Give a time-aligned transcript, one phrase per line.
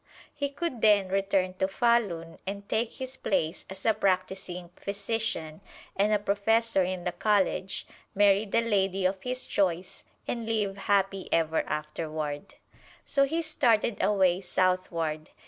[0.33, 5.61] He could then return to Fahlun and take his place as a practising physician
[5.95, 7.85] and a professor in the college,
[8.15, 12.55] marry the lady of his choice and live happy ever afterward.
[13.05, 15.29] So he started away southward.